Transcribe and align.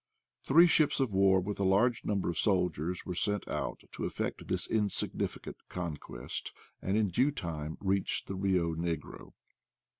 Three 0.43 0.65
ships 0.65 0.99
of 0.99 1.11
war, 1.13 1.39
with 1.39 1.59
a 1.59 1.63
large 1.63 2.05
number 2.05 2.27
of 2.27 2.37
soldiers, 2.39 3.05
were 3.05 3.13
sent 3.13 3.47
out 3.47 3.83
to 3.91 4.05
effect 4.05 4.47
this 4.47 4.65
insignificant 4.65 5.57
conquest, 5.69 6.51
and 6.81 6.97
in 6.97 7.09
due 7.09 7.29
time 7.29 7.77
reached 7.79 8.25
the 8.25 8.33
Eio 8.35 8.73
Negro. 8.75 9.33